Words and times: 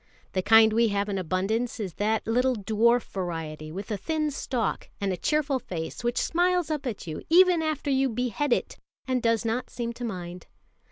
The 0.33 0.41
kind 0.41 0.73
we 0.73 0.87
have 0.87 1.09
in 1.09 1.19
abundance 1.19 1.79
is 1.79 1.93
that 1.93 2.25
little 2.25 2.55
dwarf 2.55 3.03
variety 3.03 3.71
with 3.71 3.91
a 3.91 3.97
thin 3.97 4.31
stalk, 4.31 4.89
and 4.99 5.13
a 5.13 5.15
cheerful 5.15 5.59
face 5.59 6.03
which 6.03 6.17
smiles 6.17 6.71
up 6.71 6.87
at 6.87 7.05
you 7.05 7.21
even 7.29 7.61
after 7.61 7.91
you 7.91 8.09
behead 8.09 8.51
it, 8.51 8.79
and 9.07 9.21
does 9.21 9.45
not 9.45 9.69
seem 9.69 9.93
to 9.93 10.03
mind. 10.03 10.47